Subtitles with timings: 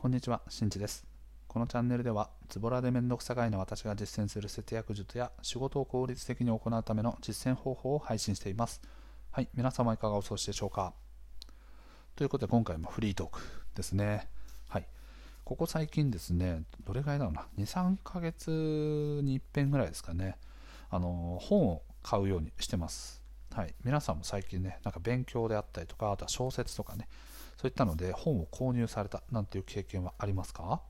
[0.00, 1.04] こんにちは、しんちです。
[1.46, 8.80] このチャンネルでは、ズボラでめんどくさがいの私が実践する節約術や仕事を効率的に行うための実践方法を配信しています。
[9.30, 10.94] はい、皆様いかがお過ごしでしょうか
[12.16, 13.40] ということで、今回もフリートーク
[13.74, 14.26] ですね。
[14.70, 14.86] はい。
[15.44, 20.38] ここ最近ですね、どれぐらいだろうな、2、3ヶ月に一遍ぐらいですかね、
[20.88, 23.22] あの、本を買うようにしてます。
[23.54, 23.74] はい。
[23.84, 27.06] 皆さんも最近ね、なんか勉強であったりとか、あとは小説とかね、
[27.60, 30.80] そういったので本を購入されたなんていう経験はありますか？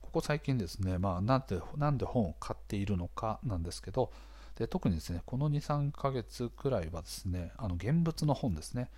[0.00, 4.10] ここ最近ですね、まあ、なんでなんで本を買っているのかなんですけど
[4.56, 8.90] で特にですねこの23ヶ月くらいはですねあの現物の本ですね。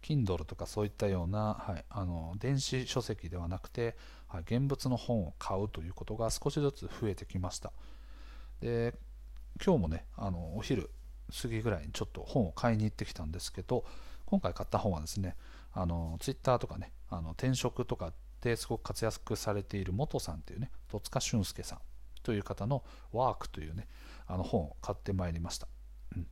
[0.00, 3.96] Kindle とかそういったような、はい、あの電子書籍ではなくて、
[4.28, 7.72] はい、現物の本を買うということが少しずつ増えてきました。
[8.60, 8.94] で
[9.64, 10.88] 今日もねあのお昼
[11.42, 13.84] 過ぎぐらいにちょっと本を買いに行ってきたんですけど
[14.32, 15.36] 今回買った本はですね、
[15.74, 21.78] あのツイッターとかね、あの転職とかですごく活躍されている元さんというね、戸塚俊介さん
[22.22, 23.88] という方のワークというね、
[24.26, 25.68] あの本を買ってまいりました。
[26.16, 26.26] うん、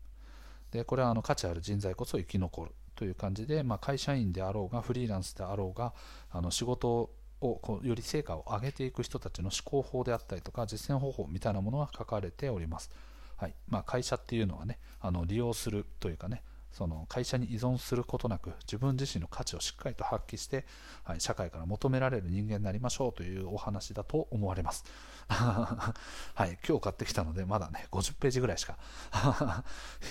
[0.70, 5.92] でこれはあの価値ある人材こそ生き残るという感じで、まあ、会社員であろうがフリーランスであろうが
[6.30, 7.10] あの仕事
[7.42, 12.90] をこうより成果を上げていく人たちの思考法であったりとか実践方法みたいなものが書かれております。
[13.36, 20.64] はいまあ、会社っていうのはねあの利用するというかねその会社に依存することなく自分自身の価値をしっかりと発揮して、
[21.02, 24.84] はい、社会から求められる人間になりましょうというお話だと思われます。
[25.30, 28.78] はい、今日買ってきたのでまだね50ページぐらいしか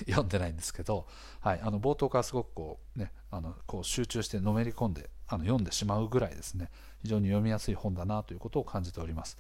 [0.08, 1.08] 読んでないんですけど、
[1.42, 9.38] はい、あの冒頭からすごくこう、ね、あのこう集中してのめり込んであの読んでしまうぐらいですね非常に読みやすい本だなということを感じております。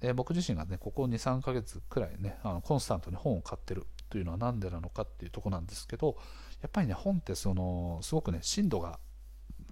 [0.00, 6.16] で僕自身がねここ23ヶ月くらいねあのコンスタントに本を買ってるというのは何でなのかっていうとこなんですけど
[6.62, 8.98] やっぱりね本ってそのすごくね深度が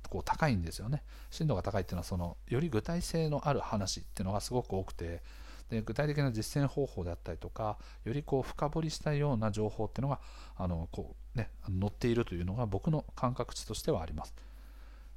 [0.09, 1.03] こう高いんですよね。
[1.31, 5.23] 深度が高いっていうのはそのより具体性のある話っていうのがすごく多くて
[5.71, 10.21] で具体的な実践方法であったりとかよりこう深掘りしたような情報っていうのが
[10.57, 14.35] あのこう、ね、載っているというのが僕の感覚値としてはあります。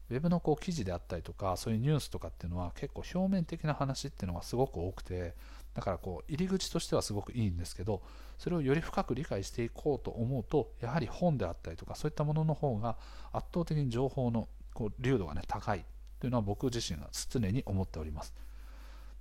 [0.09, 5.35] ウェブのこう記事であったりとかそういうニュースとかっていうのは結構表面的な話っていうのがすごく多くて
[5.74, 8.02] だからこう入り口としてはすごくいいんですけど
[8.38, 12.98] それをより深く理解していこうと思うとやはり本であったりとかそういったものの方が
[13.32, 15.86] 圧倒的に情報のこう流度がね高い
[16.20, 18.34] というのは僕自身が常に思っております。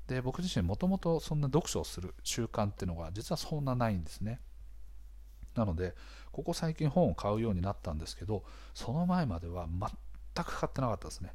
[0.07, 4.41] で僕自身もともとそんな読書をする習慣っていうのが実はそんなないんですね。
[5.55, 5.95] なので
[6.33, 8.45] ここ最近本を買うようになったんですけど
[8.75, 11.33] その前までは全く買ってなかったですね。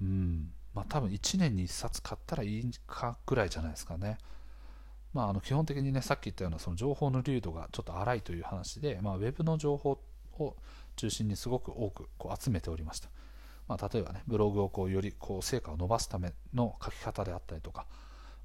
[0.00, 0.52] うん。
[0.74, 4.18] まあ多分1年に1冊買ったらいいかぐらいじゃないですかね。
[5.14, 9.98] まあ、あの基本的にねさっき言ったようなその情報の流度がちょっと荒いという話で、まあ、ウェブの情報
[10.38, 10.56] を
[10.96, 13.08] 中心にすごく多くこう集めておりました、
[13.68, 17.86] まあ、例えばねブログをこうよりこう成果を伸ばすための書き方であったりとか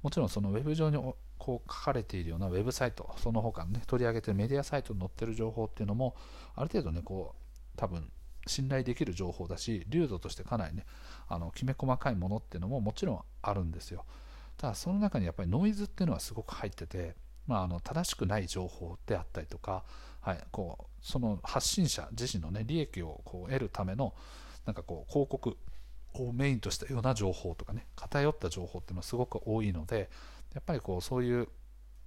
[0.02, 0.96] もちろんそのウェブ上に
[1.38, 6.14] こう書かれているようなウェブサイトその他のね取り上げてるメディアサイトに載ってる情報っていうのも
[6.54, 8.10] ある程度ねこう多分
[8.46, 10.86] 信頼できる情報だし流度としてかなりね
[11.28, 14.04] あのきめ細かいものっていうのももちろんあるんですよ。
[14.60, 17.14] ただその中にやっぱりノイズっていうのはすごく入ってて、
[17.46, 19.84] まあ、あの正しくない情報であったりとか、
[20.20, 24.12] はい、こうその発信者自身の、ね、利益をこう得るための
[24.66, 25.56] なんかこう広告
[26.12, 30.10] をメインとしたような情報とかね偏った情報っていうのはすごく多いので
[30.52, 31.48] やっぱりこうそういう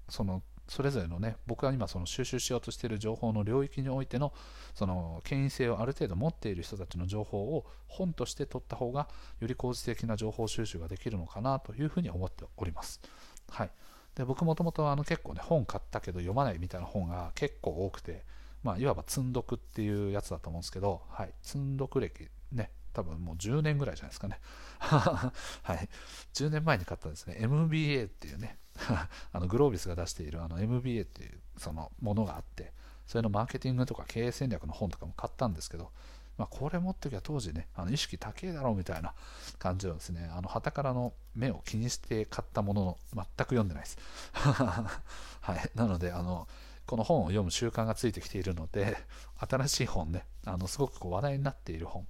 [0.08, 4.34] そのそれぞれのね僕は今その収集しようとしている情報の領域においての
[4.74, 9.08] その権威性をある程度持っている人たちの情報を本として取った方が
[9.40, 13.02] より効率的な情報収集ができるのかなというふうに思っております。
[13.50, 13.72] はい、
[14.16, 18.26] で僕もともと結構ね本買ったけど読まないみたいな本が結構多くて、
[18.64, 24.40] まあ、いわば積んどくっていうやつだと思うんですけど、はい、積んどく歴ね多分もう10年ぐらいじゃないですかね。
[24.80, 25.34] は
[25.74, 25.90] い。
[26.34, 28.60] 10年前に買ったですね、MBA っていうね、
[29.32, 32.74] あのグロービスが出しているあの MBA っていうそのものがあって、
[33.08, 35.92] それのマーケティングとか経営戦略の本とかも買ったんですけど、
[36.38, 39.14] まあ、これ持ってきゃ当時ね、あの意識高いだろうみたいな
[39.60, 43.98] 感じをですね、あの旗からの目を気にして買ったものの、全く読んでないです。
[44.34, 45.72] はい。
[45.76, 46.48] なので、あの、
[46.86, 48.98] この本を読む習慣がついてきているので、
[49.38, 52.08] 新しい本ね、あのすごくこう話題になっている本、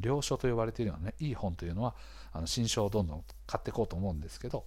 [0.00, 1.94] 良書と呼ばれているようなね、いい本というのは、
[2.32, 4.64] あの新書をどんどん買っていこうと思うんですけど、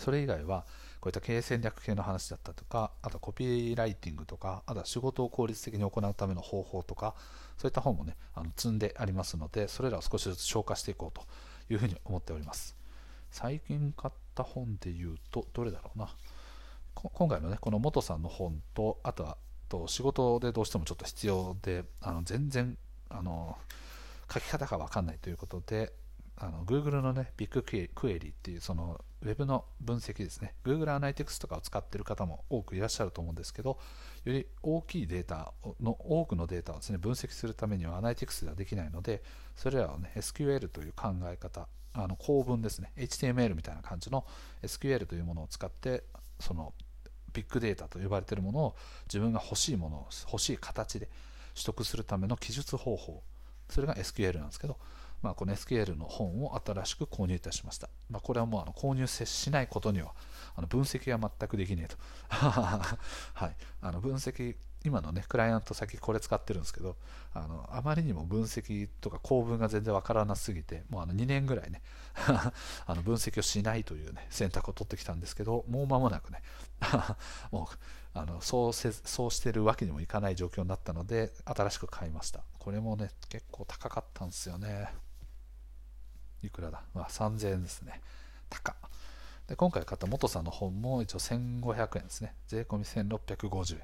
[0.00, 0.64] それ以外は、
[1.00, 7.14] こういった経営戦略系の話だったとか、あとコピーライティングとか、あとは仕事を効率的に行うための方法とか、
[7.58, 11.22] そういった本もね、あの積んでありますので、それらを少しずつ消化していこうと
[11.72, 12.76] いうふうに思っております。
[13.30, 16.08] 最近買った本で言うと、どれだろうな。
[16.94, 19.36] 今回のね、この元さんの本と、あとは、
[19.68, 22.76] と仕事でどうしてもちょっと必要で、あの全然
[23.08, 23.56] あの
[24.32, 25.92] 書き方が分かんないということで
[26.36, 33.78] あの Google のね、ビッグクエリっていうそのウェブの分析ですね、Google Analytics とかを使っている方も多くいらっしゃると思うんですけど、
[34.24, 39.22] より大きいデータの、多くのデータをですね、分析するためには Analytics ではできないので、
[39.56, 44.24] それらをね、SQL という考え方、あの構文ですね、HTML みたいな感じの
[44.62, 46.04] SQL というものを使って、
[46.38, 46.72] その
[47.32, 51.06] ビッグデータと呼ばれているものを自分が欲しいものを欲しい形で
[51.54, 53.22] 取得するための記述方法、
[53.68, 54.78] それが SQL なんですけど、
[55.22, 57.88] まあ、この SQL の本を新しく購入いたしました。
[58.08, 60.12] まあ、これはもうあの購入接しないことには
[60.56, 61.96] あの分析は全くできねえと。
[62.30, 66.96] はい、あの分析今のね、クライアント先これ使ってるんですけど、
[67.34, 71.82] あのあまりにも分析とか構文が全然わからなすぎて、もうあの2年ぐらいね
[72.86, 76.42] あの分析をしないというね、選択を取ってきたんですけど、もう間もなくね、
[77.52, 77.76] もう
[78.14, 82.42] あのそうせそうしてるわけにもいかない状況になったので、新しく買いました。
[82.58, 84.88] これもね、結構高かったんですよね。
[86.42, 88.00] いくらだ、まあ、3000円ですね。
[88.48, 88.74] 高
[89.50, 92.34] で今回買った元さんの本も一応1500円ですね。
[92.46, 93.82] 税込み1650円。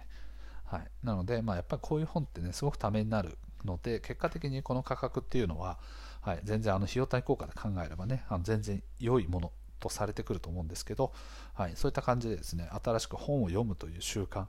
[0.64, 5.78] はい、なので、まあ、やっぱりこういう本ってね、すごくためになるので、結果的にこの価格っていうのは、
[6.20, 11.12] はい、全然あの費用対効果で考えればね、あの全然良いものとされてくると思うんですけど、
[11.54, 14.46] はい、そういった感じでですね、新しく本を読むという習慣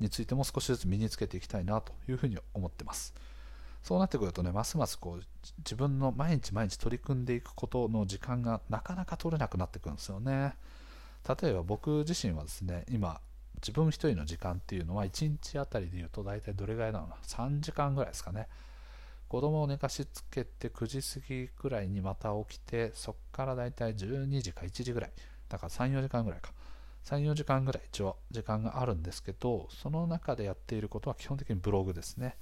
[0.00, 3.14] についても少しずつ身につけていきたいなというふうに思ってます。
[3.88, 5.24] そうなってくるとね、ますますこう
[5.60, 10.56] 自分の毎日毎日取り組んでいくことの時間がなかなか取れなくなってくるんですよね。
[11.26, 13.18] 例えば僕自身はですね、今、
[13.62, 18.46] 自分一人の時間っていうのは1日あたりでいうと大体どれぐらいなのかな？3時間ぐらいですかね。
[19.26, 25.12] 子供を寝かしつけて9時過ぎぐらいにまた起きてそこから大体12時か1時ぐらい。
[25.48, 26.52] だから34時間ぐらいか。
[27.06, 32.36] 34時間ぐらい一応時間があるんですけどその中でやっていることは基本的にブログですね、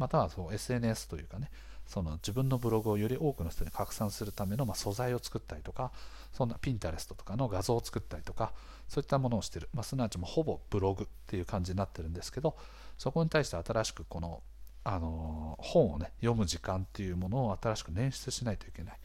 [0.00, 1.50] またはそう SNS というかね
[1.86, 5.92] その自分のブログをより多くの人に拡散するための、ま、素材を作ったりとか
[6.32, 8.52] そんなピンタレストとかの画像を作ったりとか
[8.88, 12.56] そういったものをしてる、まあ、すなわちもほぼブログっていう感じになってるんですけど
[12.96, 14.42] そこに対して新しくこの、
[14.84, 18.98] あのー、本をね読む時間っていうものを新しく捻出しないといけない。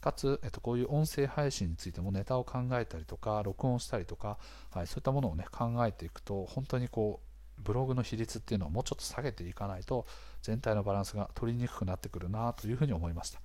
[0.00, 4.36] かつ、えっと、こういう音声配信についてもネタを考えたりとか録音したりとか、
[4.70, 7.31] はい、そういったものをね考えていくと本当にこう
[7.62, 10.06] ブログの比率っていうのをもうちょっと下げていかないと
[10.42, 13.40] 全体のバランスが取りにくくなってくるなというふうに思いました。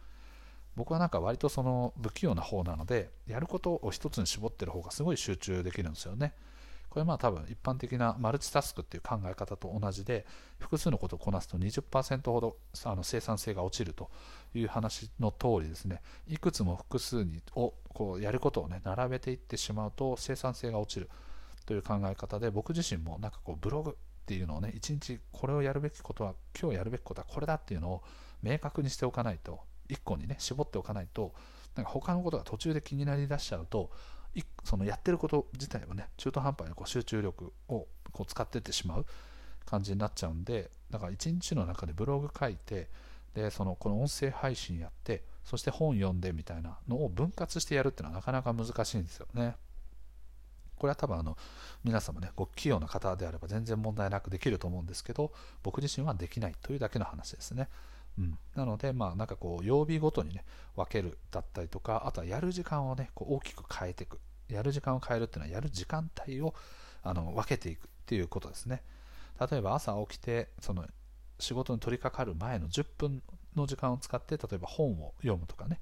[0.76, 6.34] 僕はなんか割とその不器用な方なのでやることを一つに絞ってる方がすごい集中できるんですよね。
[6.90, 10.26] これまあ多分一般的なマルチタスクっていう考え方と同じで
[10.60, 14.10] 複数のことをこなすと20%ほどあの生産性が落ちると
[14.54, 16.02] いう話の通りですね。
[16.28, 21.10] いくつも複数にをこうやることをね並べていってしまうと生産性が落ちる
[21.66, 23.98] という考え方で僕自身もなんかこうブログ
[24.28, 28.04] っていうのをね一日これをやるべきことは今日やるべきことはこれだっていうのを
[28.44, 31.34] 明確にしておかないと1個にね絞っておかないと
[31.76, 33.90] なんか他のことが途中で気になりだしちゃうと
[34.66, 39.06] そのやってること自体はね中途半端にこう集中力をこう使ってってしまう
[39.66, 42.90] 感じになっちゃうんでだから1日の中でブログ書いて
[43.34, 49.56] でそのこの音声配信やってそして本読んでみたいなのを分割してやるっていうのはなかなか難しいんですよね。
[50.78, 51.38] これは多分あの
[51.84, 55.32] 皆様ね、ご器用な方であれば全然問題なくできると思うんですけど、
[55.64, 57.68] 僕自身はできないというだけの話ですね。
[58.18, 60.44] うん、なので、まあ、なんかこう曜日ごとにね
[60.76, 64.20] 分けるだったりとかあとはやる時間をねこう大きく変えていく。
[64.50, 66.56] やる時間を変えるっていうのはやる時間帯を
[67.04, 68.82] あの分けていくっていうことですね。
[69.52, 70.86] 例えば朝起きてその
[71.38, 73.22] 仕事に取り掛かる前の10分
[73.56, 75.80] の時間を使って例えば本を読むとかね。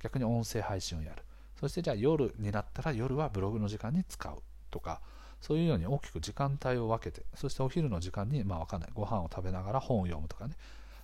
[0.00, 1.22] 逆に音声配信をやる。
[1.58, 5.00] そしてじゃあ夜になったら夜はブログの時間に使うとか、
[5.40, 10.54] そういうように大きく時間帯を分けて、そしてお昼の時間に、まあわかんない、ご飯を食べながら本を読むとかね、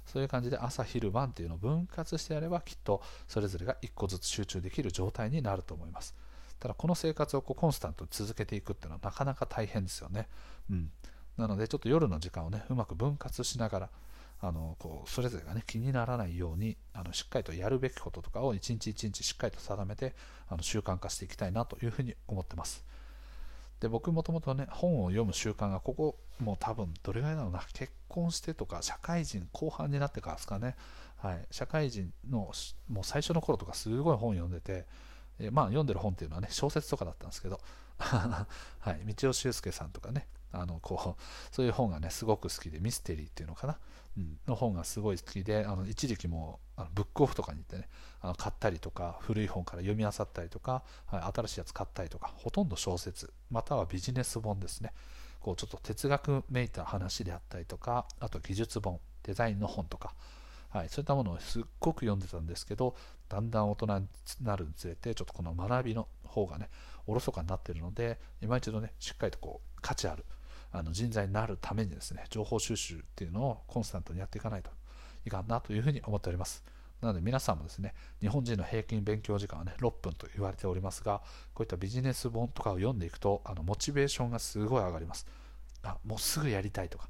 [0.07, 6.15] そういう感じで朝昼晩っていうのを分割してやればきっとそれぞれが1個ずつ集中できる状態になると思います。
[6.61, 10.29] ただこの生活をこうコンスタントに続けていくっていうのはなかなか大変ですよね。
[10.71, 10.91] うん。
[11.37, 13.91] なのでちょっと夜の時間をね、うまく分割しながら、
[14.41, 20.15] あのこうそれぞれが、ね、気にならないようにあのしっかりとやるべきこととかを一日一日しっかりと定めて
[20.49, 22.85] あの習慣化していきたいなというふうに思ってます。
[23.81, 27.61] で僕もともとね本を読む習慣がここもう多分どれぐらいだろうな？
[27.73, 30.77] 結婚してとか社会人後半になってからですかね、
[31.19, 32.51] はい、社会人の
[32.89, 34.87] もう最初の頃とかすごい本読んでて、
[35.39, 37.61] えまあ読んでる本っていうのはね小説とかだったんですけど。
[37.97, 38.47] は
[38.91, 43.79] い、道尾修介さんとかねあのこうそういう本がねすごく好きでミステリーっていうのかな、
[44.47, 47.89] の本がすごい好きであの一時期もあのブックオフとかに行ってね
[48.21, 54.93] あの買ったりとか古い本から読み漁ったりとか、はい、新しいやつ買ったりとかほとんど小説またはビジネス本ですね。
[55.41, 60.15] こうちょっと哲学めいた話であったりとかあと技術本デザインの本とか、
[60.71, 62.95] はい、そういったものをすっごく読んでたんですけど、
[63.29, 64.09] だんだん大人に
[64.43, 66.69] なるにつれて、ちょっとこの学びの方がね、
[67.07, 70.25] おろそかになってるので、今一度ね、しっかりとこう価値ある
[70.75, 74.71] あの人材になるためにですね、情報収集っていうのをコンスタントにやっていかないと
[75.25, 76.65] いかんなというふうに思っております。
[77.01, 81.23] なので皆さんもですね、日本人の平均勉強時間はね、6分と言われておりますが、
[81.55, 85.29] こういったビジネス本とかを読んでいくと、あのモチベーションがすごい上がります。
[85.85, 87.09] あ、もうすぐやりたいとか、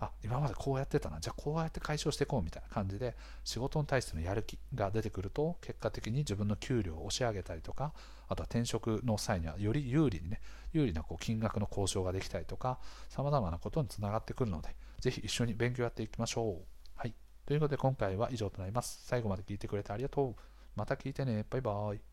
[0.00, 3.14] あ今までこうやってたなじゃあこうやって解消していこうみたいな感じで
[3.44, 7.92] 仕事に対してのやる気が出てくると結果的に自分の給料を押し上げたりとか
[8.28, 10.40] あとは転職の際にはより有利にね
[10.72, 12.78] 有利なこう金額の交渉ができたりとか
[13.08, 16.64] さまざまなことにつながってくるのでぜひ一緒に勉強やっていきましょう。
[16.94, 17.14] はい。
[17.46, 19.00] ということで今回は以上となります。
[19.06, 20.34] 最後まで聞いてくれてありがとう。
[20.76, 21.44] また聞いてね。
[21.48, 22.09] バイバーイ。